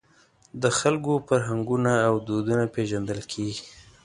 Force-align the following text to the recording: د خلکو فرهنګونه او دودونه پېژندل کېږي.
د 0.61 0.63
خلکو 0.79 1.11
فرهنګونه 1.27 1.91
او 2.07 2.15
دودونه 2.27 2.63
پېژندل 2.75 3.19
کېږي. 3.31 3.63